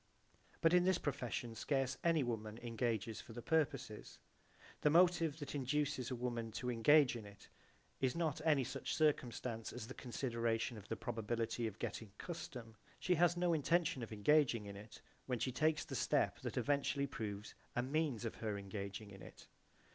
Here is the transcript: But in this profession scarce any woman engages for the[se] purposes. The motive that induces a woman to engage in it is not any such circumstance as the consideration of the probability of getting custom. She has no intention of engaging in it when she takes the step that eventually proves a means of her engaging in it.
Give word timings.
But 0.61 0.73
in 0.73 0.83
this 0.83 0.97
profession 0.97 1.53
scarce 1.53 1.99
any 2.03 2.23
woman 2.23 2.57
engages 2.63 3.21
for 3.21 3.33
the[se] 3.33 3.45
purposes. 3.45 4.17
The 4.81 4.89
motive 4.89 5.37
that 5.37 5.53
induces 5.53 6.09
a 6.09 6.15
woman 6.15 6.51
to 6.53 6.71
engage 6.71 7.15
in 7.15 7.23
it 7.23 7.49
is 7.99 8.15
not 8.15 8.41
any 8.43 8.63
such 8.63 8.95
circumstance 8.95 9.71
as 9.71 9.85
the 9.85 9.93
consideration 9.93 10.75
of 10.75 10.87
the 10.87 10.95
probability 10.97 11.67
of 11.67 11.77
getting 11.77 12.11
custom. 12.17 12.77
She 12.97 13.13
has 13.13 13.37
no 13.37 13.53
intention 13.53 14.01
of 14.01 14.11
engaging 14.11 14.65
in 14.65 14.75
it 14.75 15.01
when 15.27 15.37
she 15.37 15.51
takes 15.51 15.85
the 15.85 15.93
step 15.93 16.39
that 16.39 16.57
eventually 16.57 17.05
proves 17.05 17.53
a 17.75 17.83
means 17.83 18.25
of 18.25 18.33
her 18.37 18.57
engaging 18.57 19.11
in 19.11 19.21
it. 19.21 19.45